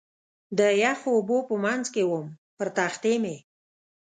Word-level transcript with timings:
د 0.57 0.59
یخو 0.83 1.09
اوبو 1.17 1.37
په 1.49 1.55
منځ 1.63 1.85
کې 1.93 2.01
ووم، 2.05 2.27
پر 2.57 2.67
تختې 2.77 3.13
مې. 3.23 3.37